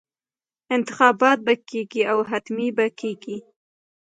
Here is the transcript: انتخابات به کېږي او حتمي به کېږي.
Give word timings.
انتخابات 0.75 1.37
به 1.45 1.53
کېږي 1.69 2.01
او 2.11 2.19
حتمي 2.29 2.69
به 2.77 2.85
کېږي. 2.99 3.37